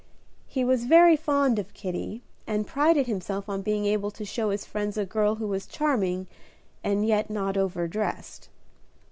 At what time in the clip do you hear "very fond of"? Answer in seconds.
0.85-1.75